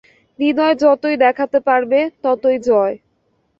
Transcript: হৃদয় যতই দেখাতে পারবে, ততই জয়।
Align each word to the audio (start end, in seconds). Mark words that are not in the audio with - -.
হৃদয় 0.39 0.75
যতই 0.83 1.15
দেখাতে 1.17 1.59
পারবে, 1.67 1.99
ততই 2.23 2.57
জয়। 2.67 2.95